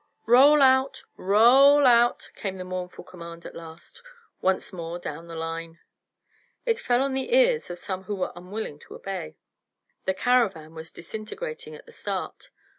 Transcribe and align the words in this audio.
"Roll 0.25 0.63
out! 0.63 1.03
Ro 1.15 1.37
o 1.39 1.75
o 1.75 1.79
ll 1.79 1.85
out!" 1.85 2.31
came 2.33 2.57
the 2.57 2.63
mournful 2.63 3.03
command 3.03 3.45
at 3.45 3.53
last, 3.53 4.01
once 4.41 4.73
more 4.73 4.97
down 4.97 5.27
the 5.27 5.35
line. 5.35 5.77
It 6.65 6.79
fell 6.79 7.03
on 7.03 7.13
the 7.13 7.31
ears 7.35 7.69
of 7.69 7.77
some 7.77 8.05
who 8.05 8.15
were 8.15 8.33
unwilling 8.35 8.79
to 8.79 8.95
obey. 8.95 9.35
The 10.05 10.15
caravan 10.15 10.73
was 10.73 10.89
disintegrating 10.89 11.75
at 11.75 11.85
the 11.85 11.91
start. 11.91 12.49